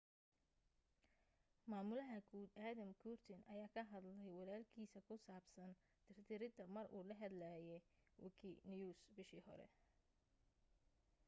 [1.69, 5.71] maamulaha guud adam cuerden ayaa ka hadlay walalkiisa ku saabsan
[6.03, 7.77] tir tirida mar uu la hadlaye
[8.23, 9.67] wikinews bishii hore